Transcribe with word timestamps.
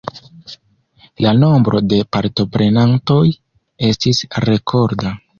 La 1.25 1.33
nombro 1.41 1.81
de 1.91 1.99
partoprenantoj 2.17 3.19
estis 3.89 4.23
rekorda. 4.49 5.13